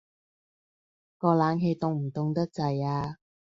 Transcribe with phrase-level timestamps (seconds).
[1.19, 3.17] 個冷氣凍唔凍得滯呀？